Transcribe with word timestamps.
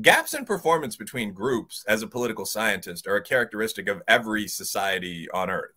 gaps 0.00 0.34
in 0.34 0.44
performance 0.44 0.96
between 0.96 1.32
groups 1.32 1.84
as 1.86 2.02
a 2.02 2.06
political 2.06 2.44
scientist 2.44 3.06
are 3.06 3.16
a 3.16 3.22
characteristic 3.22 3.88
of 3.88 4.02
every 4.08 4.48
society 4.48 5.28
on 5.30 5.50
earth. 5.50 5.74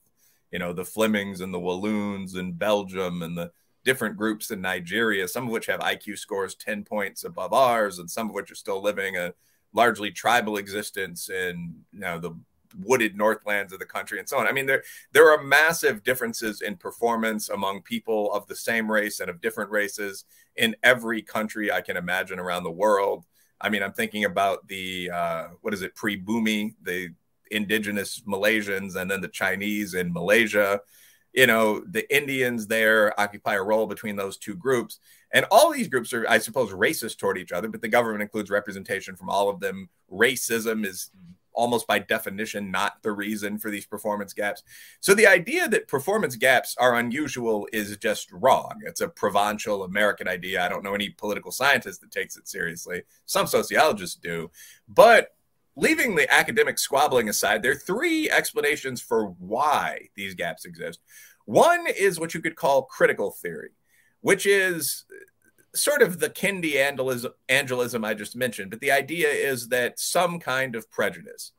You 0.51 0.59
know 0.59 0.73
the 0.73 0.85
flemings 0.85 1.41
and 1.41 1.53
the 1.53 1.59
walloons 1.59 2.35
in 2.35 2.53
belgium 2.53 3.21
and 3.21 3.37
the 3.37 3.51
different 3.83 4.17
groups 4.17 4.49
in 4.51 4.59
nigeria 4.61 5.27
some 5.27 5.45
of 5.45 5.49
which 5.49 5.65
have 5.65 5.79
iq 5.79 6.17
scores 6.17 6.55
10 6.55 6.83
points 6.83 7.23
above 7.23 7.53
ours 7.53 7.99
and 7.99 8.09
some 8.09 8.27
of 8.29 8.35
which 8.35 8.51
are 8.51 8.55
still 8.55 8.81
living 8.81 9.15
a 9.15 9.33
largely 9.73 10.11
tribal 10.11 10.57
existence 10.57 11.29
in 11.29 11.75
you 11.91 11.99
know 11.99 12.17
the 12.19 12.31
wooded 12.79 13.15
northlands 13.15 13.71
of 13.71 13.79
the 13.79 13.85
country 13.85 14.19
and 14.19 14.27
so 14.27 14.37
on. 14.37 14.47
I 14.47 14.51
mean 14.51 14.65
there 14.65 14.83
there 15.11 15.29
are 15.31 15.41
massive 15.41 16.03
differences 16.03 16.61
in 16.61 16.77
performance 16.77 17.49
among 17.49 17.81
people 17.81 18.31
of 18.33 18.47
the 18.47 18.55
same 18.55 18.89
race 18.89 19.19
and 19.19 19.29
of 19.29 19.41
different 19.41 19.71
races 19.71 20.25
in 20.55 20.75
every 20.81 21.21
country 21.21 21.71
i 21.71 21.81
can 21.81 21.97
imagine 21.97 22.39
around 22.39 22.63
the 22.63 22.71
world 22.71 23.25
I 23.59 23.69
mean, 23.69 23.83
I'm 23.83 23.93
thinking 23.93 24.25
about 24.25 24.67
the 24.67 25.09
uh, 25.09 25.47
what 25.61 25.73
is 25.73 25.81
it, 25.81 25.95
pre-Bumi, 25.95 26.75
the 26.83 27.09
indigenous 27.51 28.21
Malaysians, 28.27 28.95
and 28.95 29.09
then 29.09 29.21
the 29.21 29.27
Chinese 29.27 29.93
in 29.93 30.13
Malaysia. 30.13 30.81
You 31.33 31.47
know, 31.47 31.83
the 31.87 32.13
Indians 32.15 32.67
there 32.67 33.17
occupy 33.19 33.55
a 33.55 33.63
role 33.63 33.87
between 33.87 34.15
those 34.15 34.37
two 34.37 34.55
groups. 34.55 34.99
And 35.33 35.45
all 35.51 35.71
these 35.71 35.87
groups 35.87 36.13
are, 36.13 36.25
I 36.27 36.39
suppose, 36.39 36.71
racist 36.71 37.17
toward 37.17 37.37
each 37.37 37.51
other, 37.51 37.67
but 37.67 37.81
the 37.81 37.89
government 37.89 38.23
includes 38.23 38.49
representation 38.49 39.15
from 39.15 39.29
all 39.29 39.49
of 39.49 39.59
them. 39.59 39.89
Racism 40.11 40.85
is 40.85 41.11
almost 41.57 41.87
by 41.87 41.99
definition 41.99 42.71
not 42.71 43.01
the 43.01 43.11
reason 43.11 43.57
for 43.57 43.69
these 43.69 43.85
performance 43.85 44.31
gaps. 44.31 44.63
So 45.01 45.13
the 45.13 45.27
idea 45.27 45.67
that 45.67 45.87
performance 45.87 46.35
gaps 46.37 46.75
are 46.79 46.95
unusual 46.95 47.67
is 47.73 47.97
just 47.97 48.31
wrong. 48.31 48.79
It's 48.85 49.01
a 49.01 49.09
provincial 49.09 49.83
American 49.83 50.27
idea. 50.27 50.63
I 50.63 50.69
don't 50.69 50.83
know 50.83 50.93
any 50.93 51.09
political 51.09 51.51
scientist 51.51 51.99
that 52.01 52.11
takes 52.11 52.37
it 52.37 52.47
seriously. 52.47 53.01
Some 53.25 53.47
sociologists 53.47 54.15
do. 54.15 54.51
But 54.87 55.35
leaving 55.75 56.15
the 56.15 56.31
academic 56.31 56.77
squabbling 56.79 57.27
aside, 57.27 57.63
there 57.63 57.71
are 57.71 57.75
three 57.75 58.29
explanations 58.29 59.01
for 59.01 59.25
why 59.39 60.09
these 60.15 60.35
gaps 60.35 60.63
exist. 60.63 60.99
One 61.45 61.87
is 61.87 62.19
what 62.19 62.33
you 62.33 62.41
could 62.41 62.55
call 62.55 62.83
critical 62.83 63.31
theory, 63.31 63.71
which 64.21 64.45
is 64.45 65.05
sort 65.77 66.01
of 66.01 66.19
the 66.19 66.29
Kendi 66.29 66.75
angelism, 67.49 68.05
I 68.05 68.13
just 68.13 68.35
mentioned, 68.35 68.71
but 68.71 68.81
the 68.81 68.91
idea 68.91 69.29
is 69.29 69.69
that 69.69 69.99
some 69.99 70.39
kind 70.39 70.75
of 70.75 70.89
prejudice, 70.91 71.51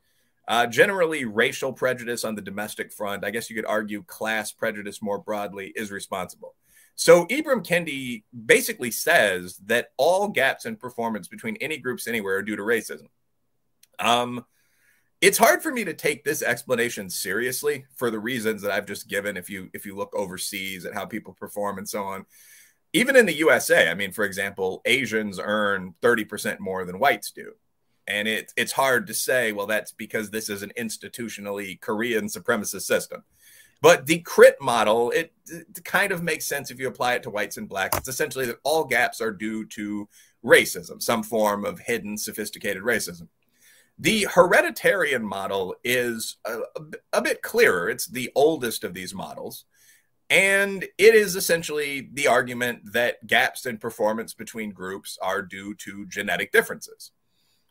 uh, 0.47 0.67
generally 0.67 1.25
racial 1.25 1.73
prejudice 1.73 2.25
on 2.25 2.35
the 2.35 2.43
domestic 2.43 2.93
front, 2.93 3.25
I 3.25 3.31
guess 3.31 3.49
you 3.49 3.57
could 3.57 3.67
argue 3.67 4.03
class 4.03 4.53
prejudice 4.53 5.01
more 5.03 5.19
broadly, 5.19 5.73
is 5.77 5.91
responsible. 5.91 6.55
So 6.95 7.27
Ibram 7.27 7.65
Kendi 7.65 8.25
basically 8.47 8.91
says 8.91 9.57
that 9.67 9.91
all 9.97 10.29
gaps 10.29 10.67
in 10.67 10.77
performance 10.77 11.29
between 11.29 11.57
any 11.61 11.79
groups 11.79 12.09
anywhere 12.09 12.39
are 12.39 12.43
due 12.43 12.57
to 12.57 12.63
racism. 12.63 13.07
Um, 14.01 14.45
it's 15.21 15.39
hard 15.39 15.63
for 15.63 15.73
me 15.73 15.85
to 15.85 15.95
take 15.95 16.25
this 16.25 16.43
explanation 16.43 17.11
seriously 17.11 17.87
for 17.97 18.11
the 18.11 18.19
reasons 18.19 18.63
that 18.63 18.73
I've 18.73 18.87
just 18.87 19.09
given. 19.09 19.37
If 19.37 19.51
you 19.51 19.69
if 19.73 19.85
you 19.87 19.97
look 19.97 20.15
overseas 20.15 20.85
at 20.85 20.95
how 20.95 21.07
people 21.07 21.35
perform 21.35 21.79
and 21.79 21.89
so 21.89 22.03
on, 22.03 22.27
even 22.93 23.17
in 23.17 23.27
the 23.27 23.37
USA, 23.37 23.91
I 23.91 23.95
mean, 23.95 24.13
for 24.13 24.25
example, 24.25 24.81
Asians 24.85 25.39
earn 25.43 25.95
30% 26.03 26.59
more 26.59 26.85
than 26.85 26.99
whites 26.99 27.31
do. 27.31 27.53
And 28.07 28.27
it, 28.27 28.53
it's 28.57 28.73
hard 28.73 29.07
to 29.09 29.15
say, 29.15 29.53
well, 29.53 29.67
that's 29.67 29.93
because 29.93 30.31
this 30.31 30.49
is 30.49 30.63
an 30.63 30.73
institutionally 30.79 31.79
Korean 31.79 32.27
supremacist 32.27 32.83
system. 32.83 33.25
But 33.81 34.07
the 34.07 34.21
crit 34.21 34.57
model, 34.61 35.11
it, 35.11 35.33
it, 35.47 35.85
kind 35.85 36.11
of 36.11 36.23
makes 36.23 36.47
sense 36.47 36.71
if 36.71 36.81
you 36.81 36.89
apply 36.89 37.15
it 37.15 37.23
to 37.25 37.31
whites 37.31 37.59
and 37.59 37.69
blacks. 37.69 37.99
It's 37.99 38.09
essentially 38.09 38.47
that 38.47 38.59
all 38.65 38.85
gaps 38.85 39.21
are 39.21 39.31
due 39.31 39.67
to 39.67 40.09
racism, 40.45 41.01
some 41.03 41.23
form 41.23 41.65
of 41.65 41.79
hidden, 41.79 42.17
sophisticated 42.17 42.83
racism. 42.83 43.29
The 43.99 44.25
hereditarian 44.25 45.23
model 45.23 45.77
is 45.85 46.39
a, 46.45 46.59
a, 46.59 46.83
a 47.15 47.23
bit 47.23 47.43
clearer. 47.43 47.89
It's 47.89 48.07
the 48.07 48.31
oldest 48.35 48.85
of 48.85 48.95
these 48.95 49.15
models. 49.15 49.65
And 50.31 50.85
it 50.99 51.15
is 51.15 51.37
essentially 51.37 52.11
the 52.13 52.27
argument 52.27 52.93
that 52.93 53.27
gaps 53.27 53.65
in 53.65 53.79
performance 53.79 54.35
between 54.35 54.73
groups 54.73 55.19
are 55.23 55.41
due 55.41 55.75
to 55.77 56.07
genetic 56.07 56.53
differences. 56.53 57.13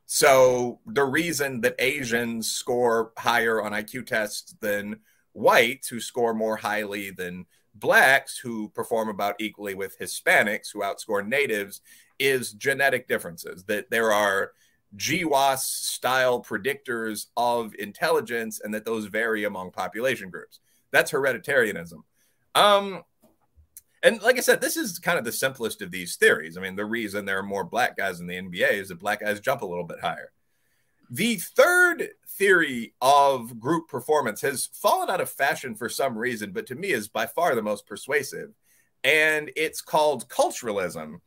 So 0.07 0.79
the 0.85 1.03
reason 1.03 1.61
that 1.61 1.75
Asians 1.79 2.49
score 2.49 3.11
higher 3.17 3.61
on 3.61 3.73
IQ 3.73 4.07
tests 4.07 4.55
than 4.59 5.01
whites, 5.33 5.89
who 5.89 5.99
score 5.99 6.33
more 6.33 6.55
highly 6.55 7.11
than 7.11 7.45
blacks, 7.75 8.39
who 8.39 8.69
perform 8.69 9.09
about 9.09 9.35
equally 9.39 9.75
with 9.75 9.99
Hispanics, 9.99 10.71
who 10.73 10.79
outscore 10.79 11.27
natives, 11.27 11.81
is 12.17 12.53
genetic 12.53 13.07
differences. 13.07 13.65
That 13.65 13.91
there 13.91 14.11
are 14.11 14.53
GWAS 14.95 15.59
style 15.59 16.41
predictors 16.41 17.27
of 17.35 17.75
intelligence 17.77 18.61
and 18.63 18.73
that 18.73 18.85
those 18.85 19.05
vary 19.05 19.43
among 19.43 19.71
population 19.71 20.29
groups. 20.29 20.59
That's 20.91 21.11
hereditarianism. 21.11 22.03
Um, 22.55 23.03
and 24.03 24.21
like 24.21 24.37
I 24.37 24.41
said, 24.41 24.61
this 24.61 24.77
is 24.77 24.99
kind 24.99 25.17
of 25.17 25.25
the 25.25 25.31
simplest 25.31 25.81
of 25.81 25.91
these 25.91 26.15
theories. 26.15 26.57
I 26.57 26.61
mean, 26.61 26.75
the 26.75 26.85
reason 26.85 27.25
there 27.25 27.39
are 27.39 27.43
more 27.43 27.63
black 27.63 27.97
guys 27.97 28.19
in 28.19 28.27
the 28.27 28.35
NBA 28.35 28.73
is 28.73 28.89
that 28.89 28.99
black 28.99 29.21
guys 29.21 29.39
jump 29.39 29.61
a 29.61 29.65
little 29.65 29.83
bit 29.83 29.99
higher. 29.99 30.31
The 31.09 31.35
third 31.35 32.09
theory 32.27 32.93
of 33.01 33.59
group 33.59 33.87
performance 33.87 34.41
has 34.41 34.69
fallen 34.73 35.09
out 35.09 35.21
of 35.21 35.29
fashion 35.29 35.75
for 35.75 35.89
some 35.89 36.17
reason, 36.17 36.51
but 36.51 36.67
to 36.67 36.75
me 36.75 36.89
is 36.89 37.07
by 37.07 37.25
far 37.25 37.55
the 37.55 37.61
most 37.61 37.87
persuasive. 37.87 38.53
And 39.03 39.51
it's 39.55 39.81
called 39.81 40.27
culturalism. 40.27 41.21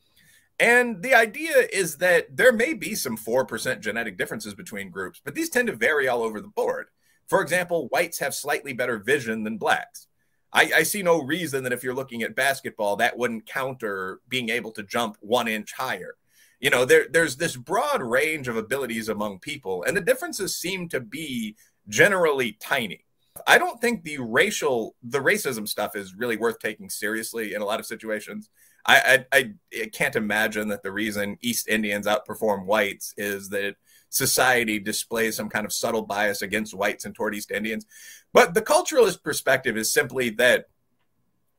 And 0.58 1.02
the 1.02 1.14
idea 1.14 1.66
is 1.72 1.96
that 1.96 2.36
there 2.36 2.52
may 2.52 2.74
be 2.74 2.94
some 2.94 3.16
4% 3.16 3.80
genetic 3.80 4.18
differences 4.18 4.54
between 4.54 4.90
groups, 4.90 5.20
but 5.24 5.34
these 5.34 5.48
tend 5.48 5.68
to 5.68 5.76
vary 5.76 6.06
all 6.06 6.22
over 6.22 6.40
the 6.40 6.48
board. 6.48 6.88
For 7.28 7.40
example, 7.40 7.88
whites 7.88 8.18
have 8.18 8.34
slightly 8.34 8.74
better 8.74 8.98
vision 8.98 9.42
than 9.42 9.56
blacks. 9.56 10.08
I, 10.52 10.72
I, 10.76 10.82
see 10.82 11.02
no 11.02 11.22
reason 11.22 11.62
that 11.64 11.72
if 11.72 11.84
you're 11.84 11.94
looking 11.94 12.22
at 12.22 12.34
basketball, 12.34 12.96
that 12.96 13.16
wouldn't 13.16 13.46
counter 13.46 14.20
being 14.28 14.48
able 14.48 14.72
to 14.72 14.82
jump 14.82 15.16
one 15.20 15.46
inch 15.46 15.72
higher. 15.72 16.16
You 16.60 16.70
know, 16.70 16.84
there, 16.84 17.06
there's 17.10 17.36
this 17.36 17.56
broad 17.56 18.02
range 18.02 18.48
of 18.48 18.56
abilities 18.56 19.08
among 19.08 19.38
people, 19.38 19.84
and 19.84 19.96
the 19.96 20.00
differences 20.00 20.58
seem 20.58 20.88
to 20.88 21.00
be 21.00 21.56
generally 21.88 22.52
tiny. 22.60 23.04
I 23.46 23.58
don't 23.58 23.80
think 23.80 24.02
the 24.02 24.18
racial, 24.18 24.96
the 25.02 25.20
racism 25.20 25.66
stuff 25.66 25.96
is 25.96 26.14
really 26.14 26.36
worth 26.36 26.58
taking 26.58 26.90
seriously 26.90 27.54
in 27.54 27.62
a 27.62 27.64
lot 27.64 27.80
of 27.80 27.86
situations. 27.86 28.50
I, 28.86 29.24
I, 29.32 29.52
I 29.82 29.86
can't 29.92 30.16
imagine 30.16 30.68
that 30.68 30.82
the 30.82 30.92
reason 30.92 31.38
East 31.40 31.68
Indians 31.68 32.06
outperform 32.06 32.64
whites 32.64 33.14
is 33.16 33.48
that 33.50 33.76
society 34.08 34.78
displays 34.78 35.36
some 35.36 35.48
kind 35.48 35.64
of 35.64 35.72
subtle 35.72 36.02
bias 36.02 36.42
against 36.42 36.74
whites 36.74 37.04
and 37.04 37.14
toward 37.14 37.34
East 37.34 37.50
Indians. 37.50 37.86
But 38.32 38.54
the 38.54 38.62
culturalist 38.62 39.22
perspective 39.22 39.76
is 39.76 39.92
simply 39.92 40.30
that 40.30 40.66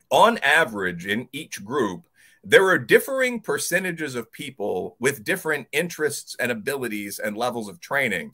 on 0.10 0.38
average, 0.40 1.06
in 1.06 1.30
each 1.32 1.64
group, 1.64 2.08
there 2.44 2.68
are 2.68 2.78
differing 2.78 3.40
percentages 3.40 4.16
of 4.16 4.32
people 4.32 4.98
with 5.00 5.24
different 5.24 5.68
interests 5.72 6.36
and 6.40 6.52
abilities 6.52 7.20
and 7.20 7.38
levels 7.38 7.70
of 7.70 7.80
training 7.80 8.34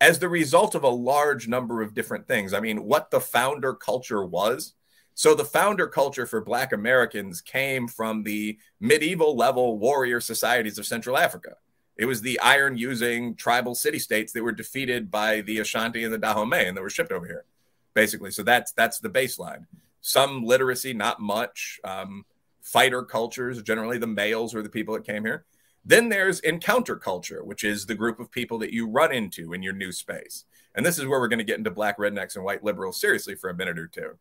as 0.00 0.18
the 0.18 0.28
result 0.28 0.74
of 0.74 0.82
a 0.82 0.88
large 0.88 1.46
number 1.46 1.82
of 1.82 1.92
different 1.94 2.26
things. 2.26 2.54
I 2.54 2.60
mean, 2.60 2.84
what 2.84 3.10
the 3.10 3.20
founder 3.20 3.74
culture 3.74 4.24
was. 4.24 4.74
So, 5.14 5.34
the 5.34 5.44
founder 5.44 5.86
culture 5.86 6.26
for 6.26 6.40
Black 6.40 6.72
Americans 6.72 7.40
came 7.40 7.88
from 7.88 8.22
the 8.22 8.58
medieval 8.80 9.36
level 9.36 9.78
warrior 9.78 10.20
societies 10.20 10.78
of 10.78 10.86
Central 10.86 11.18
Africa. 11.18 11.56
It 11.96 12.06
was 12.06 12.22
the 12.22 12.40
iron 12.40 12.78
using 12.78 13.34
tribal 13.34 13.74
city 13.74 13.98
states 13.98 14.32
that 14.32 14.42
were 14.42 14.52
defeated 14.52 15.10
by 15.10 15.42
the 15.42 15.58
Ashanti 15.58 16.02
and 16.02 16.12
the 16.12 16.18
Dahomey 16.18 16.64
and 16.64 16.76
that 16.76 16.82
were 16.82 16.88
shipped 16.88 17.12
over 17.12 17.26
here, 17.26 17.44
basically. 17.92 18.30
So 18.30 18.42
that's 18.42 18.72
that's 18.72 19.00
the 19.00 19.10
baseline. 19.10 19.66
Some 20.00 20.42
literacy, 20.42 20.94
not 20.94 21.20
much. 21.20 21.78
Um, 21.84 22.24
fighter 22.62 23.02
cultures, 23.02 23.62
generally 23.62 23.98
the 23.98 24.06
males 24.06 24.54
were 24.54 24.62
the 24.62 24.70
people 24.70 24.94
that 24.94 25.04
came 25.04 25.24
here. 25.24 25.44
Then 25.84 26.08
there's 26.08 26.40
encounter 26.40 26.96
culture, 26.96 27.44
which 27.44 27.64
is 27.64 27.86
the 27.86 27.94
group 27.94 28.20
of 28.20 28.30
people 28.30 28.58
that 28.58 28.72
you 28.72 28.86
run 28.86 29.12
into 29.12 29.52
in 29.52 29.62
your 29.62 29.72
new 29.72 29.92
space. 29.92 30.44
And 30.74 30.84
this 30.84 30.98
is 30.98 31.06
where 31.06 31.20
we're 31.20 31.28
going 31.28 31.38
to 31.38 31.44
get 31.44 31.58
into 31.58 31.70
black 31.70 31.98
rednecks 31.98 32.36
and 32.36 32.44
white 32.44 32.62
liberals 32.62 33.00
seriously 33.00 33.34
for 33.34 33.50
a 33.50 33.56
minute 33.56 33.78
or 33.78 33.88
two. 33.88 34.18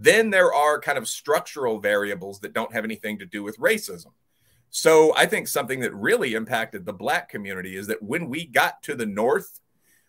Then 0.00 0.30
there 0.30 0.54
are 0.54 0.80
kind 0.80 0.96
of 0.96 1.08
structural 1.08 1.80
variables 1.80 2.38
that 2.40 2.52
don't 2.52 2.72
have 2.72 2.84
anything 2.84 3.18
to 3.18 3.26
do 3.26 3.42
with 3.42 3.58
racism. 3.58 4.12
So 4.70 5.12
I 5.16 5.26
think 5.26 5.48
something 5.48 5.80
that 5.80 5.92
really 5.94 6.34
impacted 6.34 6.86
the 6.86 6.92
black 6.92 7.28
community 7.28 7.74
is 7.74 7.88
that 7.88 8.02
when 8.02 8.28
we 8.28 8.46
got 8.46 8.80
to 8.84 8.94
the 8.94 9.06
north, 9.06 9.58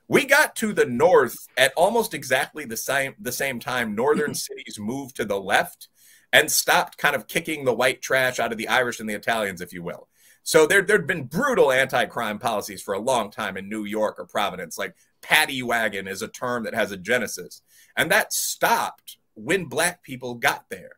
we 0.08 0.26
got 0.26 0.56
to 0.58 0.74
the 0.74 0.86
north 0.86 1.48
at 1.58 1.74
almost 1.76 2.14
exactly 2.14 2.66
the 2.66 2.78
same 2.78 3.16
the 3.20 3.32
same 3.32 3.60
time 3.60 3.96
northern 3.96 4.32
mm-hmm. 4.32 4.56
cities 4.56 4.78
moved 4.78 5.16
to 5.16 5.26
the 5.26 5.40
left 5.40 5.88
and 6.32 6.52
stopped 6.52 7.00
kind 7.00 7.16
of 7.16 7.28
kicking 7.28 7.66
the 7.66 7.74
white 7.74 8.02
trash 8.02 8.40
out 8.40 8.52
of 8.52 8.60
the 8.60 8.68
Irish 8.68 9.00
and 9.00 9.10
the 9.10 9.16
Italians, 9.16 9.60
if 9.60 9.74
you 9.74 9.82
will. 9.82 10.08
So 10.44 10.68
there 10.68 10.84
there'd 10.84 11.08
been 11.08 11.24
brutal 11.24 11.72
anti-crime 11.72 12.38
policies 12.38 12.82
for 12.82 12.94
a 12.94 13.00
long 13.00 13.32
time 13.32 13.58
in 13.58 13.70
New 13.70 13.86
York 13.86 14.20
or 14.20 14.26
Providence. 14.26 14.78
Like 14.78 14.96
paddy 15.22 15.64
wagon 15.64 16.08
is 16.08 16.22
a 16.22 16.28
term 16.28 16.64
that 16.66 16.76
has 16.76 16.92
a 16.92 16.98
genesis. 16.98 17.64
And 17.98 18.12
that 18.12 18.34
stopped 18.34 19.18
when 19.36 19.66
black 19.66 20.04
people 20.04 20.36
got 20.36 20.70
there. 20.70 20.92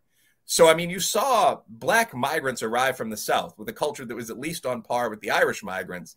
So, 0.45 0.67
I 0.67 0.73
mean, 0.73 0.89
you 0.89 0.99
saw 0.99 1.61
black 1.69 2.13
migrants 2.13 2.61
arrive 2.61 2.97
from 2.97 3.09
the 3.09 3.17
South 3.17 3.57
with 3.57 3.69
a 3.69 3.73
culture 3.73 4.05
that 4.05 4.15
was 4.15 4.29
at 4.29 4.39
least 4.39 4.65
on 4.65 4.81
par 4.81 5.09
with 5.09 5.21
the 5.21 5.31
Irish 5.31 5.63
migrants. 5.63 6.15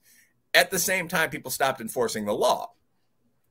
at 0.53 0.71
the 0.71 0.79
same 0.79 1.09
time, 1.09 1.31
people 1.31 1.51
stopped 1.51 1.81
enforcing 1.81 2.25
the 2.25 2.33
law. 2.33 2.71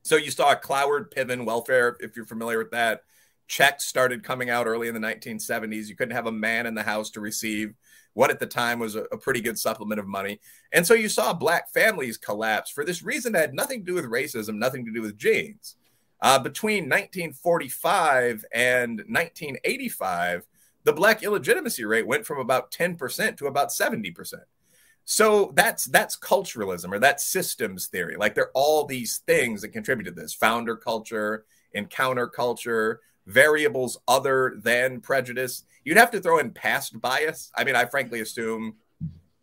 So 0.03 0.17
you 0.17 0.31
saw 0.31 0.55
Cloward 0.55 1.13
Piven 1.13 1.45
welfare, 1.45 1.95
if 1.99 2.15
you're 2.15 2.25
familiar 2.25 2.57
with 2.57 2.71
that. 2.71 3.03
Checks 3.47 3.85
started 3.85 4.23
coming 4.23 4.49
out 4.49 4.67
early 4.67 4.87
in 4.87 4.93
the 4.93 4.99
1970s. 4.99 5.87
You 5.87 5.95
couldn't 5.95 6.15
have 6.15 6.27
a 6.27 6.31
man 6.31 6.65
in 6.65 6.75
the 6.75 6.83
house 6.83 7.09
to 7.11 7.21
receive 7.21 7.73
what 8.13 8.29
at 8.29 8.39
the 8.39 8.45
time 8.45 8.79
was 8.79 8.95
a, 8.95 9.03
a, 9.11 9.17
pretty 9.17 9.41
good 9.41 9.57
supplement 9.57 9.99
of 9.99 10.07
money. 10.07 10.39
And 10.71 10.85
so 10.85 10.93
you 10.93 11.09
saw 11.09 11.33
black 11.33 11.71
families 11.73 12.17
collapse 12.17 12.69
for 12.69 12.85
this 12.85 13.01
reason 13.03 13.33
that 13.33 13.39
had 13.39 13.53
nothing 13.53 13.79
to 13.79 13.85
do 13.85 13.95
with 13.95 14.05
racism, 14.05 14.55
nothing 14.55 14.85
to 14.85 14.91
do 14.91 15.01
with 15.01 15.17
genes. 15.17 15.75
Uh, 16.23 16.39
between 16.39 16.85
1945 16.85 18.45
and 18.53 18.99
1985, 18.99 20.47
the 20.85 20.93
black 20.93 21.21
illegitimacy 21.21 21.83
rate 21.83 22.07
went 22.07 22.25
from 22.25 22.39
about 22.39 22.71
10% 22.71 23.35
to 23.35 23.45
about 23.45 23.69
70%. 23.69 24.33
So 25.03 25.51
that's 25.53 25.83
that's 25.83 26.17
culturalism 26.17 26.93
or 26.93 26.99
that's 26.99 27.25
systems 27.25 27.87
theory. 27.87 28.15
Like 28.15 28.35
there 28.35 28.45
are 28.45 28.51
all 28.53 28.85
these 28.85 29.17
things 29.27 29.61
that 29.61 29.73
contribute 29.73 30.05
to 30.05 30.11
this 30.11 30.33
founder 30.33 30.77
culture, 30.77 31.43
encounter 31.73 32.27
culture, 32.27 33.01
variables 33.25 33.99
other 34.07 34.55
than 34.63 35.01
prejudice. 35.01 35.65
You'd 35.83 35.97
have 35.97 36.11
to 36.11 36.21
throw 36.21 36.39
in 36.39 36.51
past 36.51 37.01
bias. 37.01 37.51
I 37.53 37.65
mean, 37.65 37.75
I 37.75 37.83
frankly 37.83 38.21
assume 38.21 38.75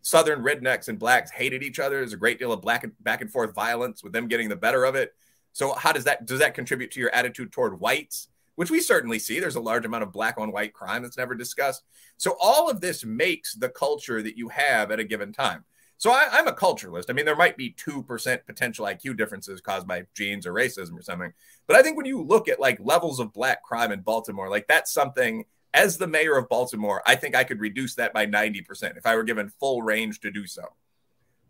Southern 0.01 0.43
rednecks 0.43 0.87
and 0.87 0.97
blacks 0.97 1.29
hated 1.29 1.61
each 1.61 1.77
other. 1.77 1.97
There's 1.97 2.13
a 2.13 2.17
great 2.17 2.39
deal 2.39 2.51
of 2.51 2.61
black 2.63 2.83
and 2.83 2.93
back 3.03 3.21
and 3.21 3.31
forth 3.31 3.53
violence 3.53 4.03
with 4.03 4.13
them 4.13 4.27
getting 4.27 4.49
the 4.49 4.55
better 4.55 4.83
of 4.83 4.95
it. 4.95 5.13
So 5.53 5.73
how 5.73 5.91
does 5.91 6.05
that 6.05 6.25
does 6.25 6.39
that 6.39 6.53
contribute 6.53 6.91
to 6.91 6.99
your 6.99 7.13
attitude 7.13 7.51
toward 7.51 7.79
whites? 7.79 8.27
Which 8.55 8.71
we 8.71 8.81
certainly 8.81 9.17
see. 9.17 9.39
There's 9.39 9.55
a 9.55 9.61
large 9.61 9.85
amount 9.85 10.03
of 10.03 10.11
black 10.11 10.37
on 10.37 10.51
white 10.51 10.73
crime 10.73 11.03
that's 11.03 11.17
never 11.17 11.35
discussed. 11.35 11.83
So 12.17 12.35
all 12.39 12.69
of 12.69 12.81
this 12.81 13.03
makes 13.05 13.55
the 13.55 13.69
culture 13.69 14.21
that 14.21 14.37
you 14.37 14.49
have 14.49 14.91
at 14.91 14.99
a 14.99 15.03
given 15.03 15.31
time. 15.31 15.63
So 16.01 16.09
I, 16.09 16.39
am 16.39 16.47
a 16.47 16.51
culturalist. 16.51 17.05
I 17.09 17.13
mean, 17.13 17.25
there 17.25 17.35
might 17.35 17.57
be 17.57 17.73
2% 17.73 18.45
potential 18.47 18.85
IQ 18.87 19.17
differences 19.17 19.61
caused 19.61 19.87
by 19.87 20.07
genes 20.15 20.47
or 20.47 20.53
racism 20.53 20.97
or 20.97 21.03
something. 21.03 21.31
But 21.67 21.75
I 21.75 21.83
think 21.83 21.95
when 21.95 22.07
you 22.07 22.23
look 22.23 22.47
at 22.47 22.59
like 22.59 22.79
levels 22.81 23.19
of 23.19 23.33
black 23.33 23.61
crime 23.61 23.91
in 23.91 24.01
Baltimore, 24.01 24.49
like 24.49 24.67
that's 24.67 24.91
something 24.91 25.45
as 25.75 25.97
the 25.97 26.07
mayor 26.07 26.37
of 26.37 26.49
Baltimore, 26.49 27.03
I 27.05 27.15
think 27.15 27.35
I 27.35 27.43
could 27.43 27.59
reduce 27.59 27.93
that 27.95 28.13
by 28.13 28.25
90% 28.25 28.97
if 28.97 29.05
I 29.05 29.15
were 29.15 29.23
given 29.23 29.49
full 29.59 29.83
range 29.83 30.21
to 30.21 30.31
do 30.31 30.47
so. 30.47 30.63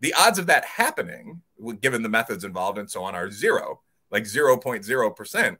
The 0.00 0.12
odds 0.12 0.38
of 0.38 0.48
that 0.48 0.66
happening, 0.66 1.40
given 1.80 2.02
the 2.02 2.10
methods 2.10 2.44
involved 2.44 2.76
and 2.76 2.90
so 2.90 3.04
on, 3.04 3.14
are 3.14 3.30
zero, 3.30 3.80
like 4.12 4.24
0.0%. 4.24 5.56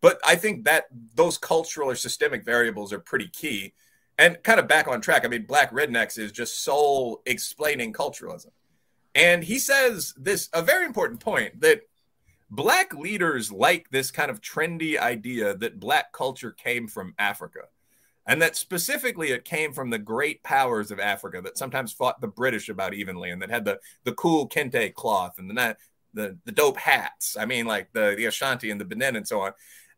But 0.00 0.20
I 0.24 0.36
think 0.36 0.64
that 0.64 0.84
those 1.14 1.38
cultural 1.38 1.90
or 1.90 1.94
systemic 1.94 2.44
variables 2.44 2.92
are 2.92 2.98
pretty 2.98 3.28
key. 3.28 3.72
And 4.18 4.40
kind 4.42 4.60
of 4.60 4.68
back 4.68 4.86
on 4.86 5.00
track, 5.00 5.24
I 5.24 5.28
mean, 5.28 5.46
Black 5.46 5.72
Rednecks 5.72 6.18
is 6.18 6.30
just 6.30 6.62
Sowell 6.62 7.22
explaining 7.26 7.92
culturalism. 7.92 8.50
And 9.14 9.42
he 9.42 9.58
says 9.58 10.12
this 10.16 10.48
a 10.52 10.62
very 10.62 10.84
important 10.84 11.20
point 11.20 11.60
that 11.62 11.82
black 12.50 12.94
leaders 12.94 13.50
like 13.50 13.90
this 13.90 14.10
kind 14.10 14.30
of 14.30 14.40
trendy 14.40 14.98
idea 14.98 15.56
that 15.56 15.80
black 15.80 16.12
culture 16.12 16.52
came 16.52 16.86
from 16.86 17.14
Africa. 17.18 17.60
And 18.26 18.40
that 18.40 18.56
specifically 18.56 19.30
it 19.30 19.44
came 19.44 19.72
from 19.72 19.90
the 19.90 19.98
great 19.98 20.42
powers 20.42 20.90
of 20.90 20.98
Africa 20.98 21.40
that 21.42 21.58
sometimes 21.58 21.92
fought 21.92 22.20
the 22.20 22.28
British 22.28 22.68
about 22.68 22.94
evenly 22.94 23.30
and 23.30 23.42
that 23.42 23.50
had 23.50 23.64
the, 23.64 23.80
the 24.04 24.12
cool 24.12 24.48
kente 24.48 24.94
cloth 24.94 25.38
and 25.38 25.50
the, 25.50 25.76
the, 26.14 26.38
the 26.44 26.52
dope 26.52 26.78
hats. 26.78 27.36
I 27.38 27.44
mean, 27.44 27.66
like 27.66 27.92
the, 27.92 28.14
the 28.16 28.26
Ashanti 28.26 28.70
and 28.70 28.80
the 28.80 28.84
Benin 28.84 29.16
and 29.16 29.26
so 29.26 29.40
on. 29.40 29.52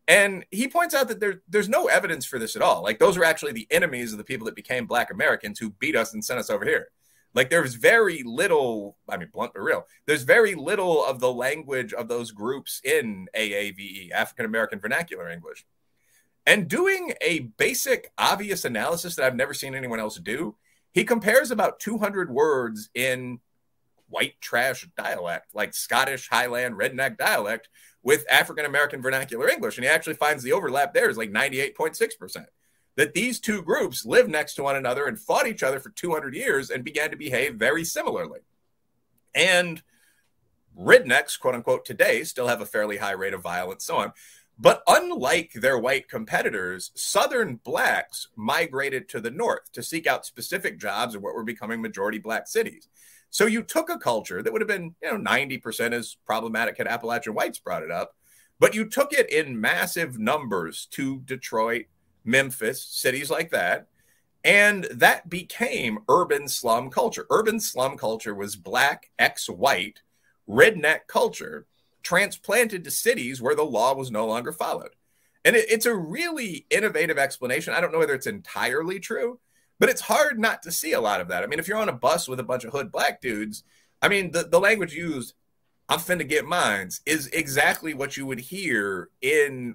And 0.09 0.45
he 0.51 0.69
points 0.69 0.95
out 0.95 1.09
that 1.09 1.21
there, 1.21 1.43
there's 1.49 1.69
no 1.69 1.87
evidence 1.87 2.27
for 2.27 2.39
this 2.39 2.57
at 2.57 2.63
all. 2.63 2.83
Like 2.83 2.99
those 2.99 3.17
are 3.17 3.25
actually 3.25 3.53
the 3.53 3.67
enemies 3.71 4.13
of 4.13 4.19
the 4.19 4.25
people 4.25 4.47
that 4.47 4.55
became 4.55 4.87
Black 4.87 5.11
Americans 5.11 5.59
who 5.59 5.71
beat 5.71 5.97
us 5.97 6.15
and 6.15 6.25
sent 6.25 6.39
us 6.39 6.51
over 6.51 6.65
here. 6.65 6.89
Like 7.35 7.51
there's 7.51 7.75
very 7.75 8.23
little, 8.23 8.97
I 9.09 9.17
mean, 9.17 9.29
blunt 9.33 9.53
but 9.53 9.63
real, 9.63 9.87
there's 10.07 10.23
very 10.23 10.55
little 10.55 11.05
of 11.05 11.21
the 11.21 11.33
language 11.33 11.93
of 11.93 12.09
those 12.09 12.31
groups 12.31 12.81
in 12.83 13.29
AAVE, 13.37 14.11
African 14.13 14.47
American 14.47 14.79
Vernacular 14.79 15.29
English. 15.29 15.67
And 16.47 16.69
doing 16.69 17.13
a 17.21 17.41
basic, 17.41 18.13
obvious 18.17 18.65
analysis 18.65 19.17
that 19.17 19.25
I've 19.25 19.35
never 19.35 19.53
seen 19.53 19.75
anyone 19.75 19.99
else 19.99 20.17
do, 20.17 20.55
he 20.93 21.05
compares 21.05 21.51
about 21.51 21.81
200 21.81 22.31
words 22.31 22.89
in 22.95 23.41
white 24.09 24.41
trash 24.41 24.87
dialect, 24.97 25.55
like 25.55 25.75
Scottish, 25.75 26.29
Highland, 26.29 26.77
redneck 26.77 27.17
dialect, 27.19 27.69
with 28.03 28.25
African 28.31 28.65
American 28.65 29.03
vernacular 29.03 29.49
English. 29.49 29.77
And 29.77 29.85
he 29.85 29.91
actually 29.91 30.15
finds 30.15 30.43
the 30.43 30.53
overlap 30.53 30.95
there 30.95 31.11
is 31.11 31.17
like 31.17 31.31
98.6%. 31.31 32.47
That 32.97 33.13
these 33.13 33.41
two 33.41 33.63
groups 33.63 34.07
lived 34.07 34.31
next 34.31 34.55
to 34.55 34.63
one 34.63 34.77
another 34.77 35.07
and 35.07 35.19
fought 35.19 35.47
each 35.47 35.63
other 35.63 35.81
for 35.81 35.91
200 35.91 36.35
years 36.35 36.71
and 36.71 36.85
began 36.85 37.11
to 37.11 37.17
behave 37.17 37.57
very 37.57 37.85
similarly. 37.85 38.41
And 39.35 39.83
rednecks, 40.79 41.39
quote 41.39 41.55
unquote, 41.55 41.85
today 41.85 42.25
still 42.25 42.49
have 42.49 42.61
a 42.61 42.67
fairly 42.67 42.97
high 42.97 43.13
rate 43.13 43.35
of 43.35 43.43
violence, 43.43 43.85
so 43.85 43.97
on. 43.97 44.13
But 44.59 44.83
unlike 44.87 45.53
their 45.53 45.79
white 45.79 46.09
competitors, 46.09 46.91
Southern 46.95 47.57
blacks 47.57 48.29
migrated 48.37 49.09
to 49.11 49.21
the 49.21 49.31
North 49.31 49.71
to 49.73 49.83
seek 49.83 50.07
out 50.07 50.25
specific 50.25 50.79
jobs 50.79 51.15
in 51.15 51.21
what 51.21 51.35
were 51.35 51.45
becoming 51.45 51.83
majority 51.83 52.19
black 52.19 52.49
cities. 52.49 52.89
So 53.31 53.47
you 53.47 53.63
took 53.63 53.91
a 53.91 53.99
culture 53.99 54.43
that 54.43 54.53
would 54.53 54.63
have 54.63 54.69
been, 54.69 54.95
you 55.03 55.13
know, 55.13 55.19
90% 55.19 55.93
as 55.93 56.17
problematic 56.25 56.79
had 56.79 56.87
Appalachian 56.87 57.35
whites 57.35 57.59
brought 57.59 57.83
it 57.83 57.91
up, 57.91 58.15
but 58.59 58.75
you 58.75 58.89
took 58.89 59.13
it 59.13 59.31
in 59.31 59.61
massive 59.61 60.19
numbers 60.19 60.87
to 60.93 61.21
Detroit, 61.21 61.87
Memphis, 62.25 62.83
cities 62.83 63.31
like 63.31 63.51
that. 63.51 63.89
And 64.45 64.85
that 64.85 65.29
became 65.29 65.99
urban 66.09 66.49
slum 66.49 66.89
culture. 66.89 67.27
Urban 67.31 67.59
slum 67.59 67.97
culture 67.97 68.35
was 68.35 68.55
black, 68.55 69.11
ex 69.19 69.49
white, 69.49 70.03
redneck 70.49 71.09
culture 71.09 71.67
transplanted 72.03 72.85
to 72.85 72.91
cities 72.91 73.43
where 73.43 73.57
the 73.57 73.65
law 73.65 73.93
was 73.93 74.13
no 74.13 74.27
longer 74.27 74.53
followed. 74.53 74.95
And 75.45 75.57
it, 75.57 75.69
it's 75.69 75.87
a 75.87 75.95
really 75.95 76.67
innovative 76.71 77.19
explanation. 77.19 77.75
I 77.75 77.81
don't 77.81 77.93
know 77.93 77.99
whether 77.99 78.15
it's 78.15 78.29
entirely 78.29 79.01
true, 79.01 79.41
but 79.79 79.89
it's 79.89 80.03
hard 80.03 80.39
not 80.39 80.63
to 80.63 80.73
see 80.73 80.93
a 80.93 81.01
lot 81.01 81.21
of 81.21 81.29
that. 81.29 81.43
I 81.43 81.47
mean, 81.47 81.59
if 81.59 81.69
you're 81.69 81.79
on 81.79 81.89
a 81.89 81.93
bus 81.93 82.29
with 82.29 82.41
a 82.41 82.45
bunch 82.45 82.65
of 82.65 82.73
hood 82.73 82.91
black 82.91 83.21
dudes, 83.21 83.63
I 84.03 84.09
mean, 84.09 84.31
the, 84.31 84.45
the 84.45 84.61
language 84.61 84.95
used, 84.95 85.35
I'm 85.89 85.99
finna 85.99 86.29
get 86.29 86.45
mines, 86.45 87.01
is 87.07 87.29
exactly 87.29 87.95
what 87.95 88.17
you 88.17 88.27
would 88.27 88.41
hear 88.41 89.11
in 89.21 89.75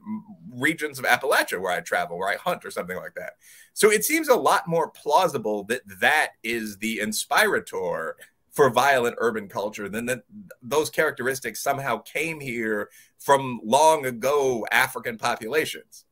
regions 0.53 0.99
of 0.99 1.05
Appalachia 1.05 1.61
where 1.61 1.71
I 1.71 1.81
travel, 1.81 2.17
where 2.17 2.29
I 2.29 2.35
hunt, 2.35 2.65
or 2.65 2.71
something 2.71 2.97
like 2.97 3.15
that. 3.15 3.33
So 3.73 3.91
it 3.91 4.03
seems 4.03 4.27
a 4.27 4.35
lot 4.35 4.67
more 4.67 4.89
plausible 4.89 5.63
that 5.65 5.81
that 6.01 6.31
is 6.43 6.77
the 6.77 6.99
inspirator 6.99 8.15
for 8.51 8.69
violent 8.69 9.15
urban 9.19 9.47
culture 9.47 9.87
than 9.87 10.05
that 10.07 10.23
those 10.61 10.89
characteristics 10.89 11.63
somehow 11.63 11.99
came 11.99 12.39
here 12.41 12.89
from 13.17 13.61
long 13.63 14.05
ago 14.05 14.67
African 14.71 15.17
populations. 15.17 16.05